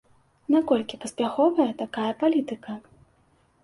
Наколькі 0.55 0.99
паспяховая 1.05 1.69
такая 1.85 2.09
палітыка? 2.25 2.71